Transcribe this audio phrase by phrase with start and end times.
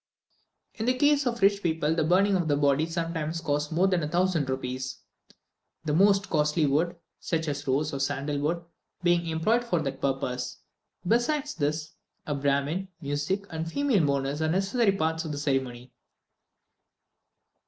[0.73, 4.01] In the case of rich people, the burning of the body sometimes costs more than
[4.01, 4.97] a thousand rupees;
[5.85, 8.63] the most costly wood, such as rose and sandal wood,
[9.03, 10.57] being employed for that purpose.
[11.07, 11.93] Besides this,
[12.25, 15.93] a Brahmin, music, and female mourners, are necessary parts of the ceremony.